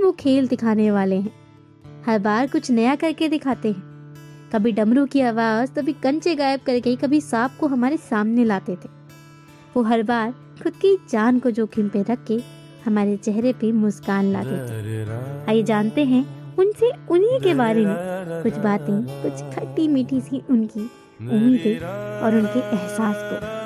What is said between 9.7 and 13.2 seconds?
वो हर बार खुद की जान को जोखिम पे रख के हमारे